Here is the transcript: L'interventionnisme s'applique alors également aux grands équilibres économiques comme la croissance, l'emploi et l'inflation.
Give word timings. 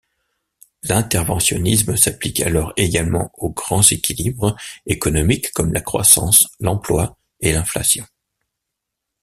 L'interventionnisme 0.81 1.95
s'applique 1.95 2.39
alors 2.39 2.73
également 2.75 3.29
aux 3.35 3.51
grands 3.51 3.83
équilibres 3.83 4.55
économiques 4.87 5.51
comme 5.51 5.71
la 5.73 5.81
croissance, 5.81 6.47
l'emploi 6.59 7.19
et 7.39 7.51
l'inflation. 7.53 8.05